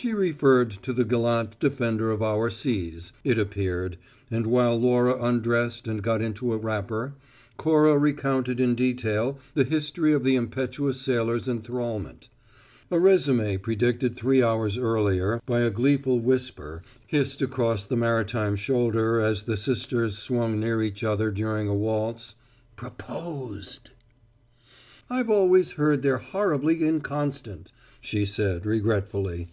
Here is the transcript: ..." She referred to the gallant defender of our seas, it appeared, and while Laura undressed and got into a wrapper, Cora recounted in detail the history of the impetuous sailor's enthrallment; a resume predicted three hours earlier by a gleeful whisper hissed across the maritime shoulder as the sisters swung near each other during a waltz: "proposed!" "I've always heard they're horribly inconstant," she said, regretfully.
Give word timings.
..." - -
She 0.00 0.14
referred 0.14 0.70
to 0.84 0.94
the 0.94 1.04
gallant 1.04 1.58
defender 1.58 2.10
of 2.10 2.22
our 2.22 2.48
seas, 2.48 3.12
it 3.22 3.38
appeared, 3.38 3.98
and 4.30 4.46
while 4.46 4.80
Laura 4.80 5.20
undressed 5.22 5.86
and 5.86 6.02
got 6.02 6.22
into 6.22 6.54
a 6.54 6.56
wrapper, 6.56 7.12
Cora 7.58 7.98
recounted 7.98 8.60
in 8.60 8.74
detail 8.74 9.38
the 9.52 9.64
history 9.64 10.14
of 10.14 10.24
the 10.24 10.36
impetuous 10.36 10.98
sailor's 11.02 11.48
enthrallment; 11.48 12.30
a 12.90 12.98
resume 12.98 13.58
predicted 13.58 14.16
three 14.16 14.42
hours 14.42 14.78
earlier 14.78 15.42
by 15.44 15.58
a 15.60 15.68
gleeful 15.70 16.18
whisper 16.18 16.80
hissed 17.06 17.42
across 17.42 17.84
the 17.84 17.96
maritime 17.96 18.56
shoulder 18.56 19.20
as 19.20 19.42
the 19.42 19.56
sisters 19.58 20.16
swung 20.16 20.58
near 20.58 20.80
each 20.82 21.04
other 21.04 21.30
during 21.30 21.68
a 21.68 21.74
waltz: 21.74 22.36
"proposed!" 22.74 23.90
"I've 25.10 25.28
always 25.28 25.72
heard 25.72 26.00
they're 26.00 26.16
horribly 26.16 26.82
inconstant," 26.84 27.70
she 28.00 28.24
said, 28.24 28.64
regretfully. 28.64 29.48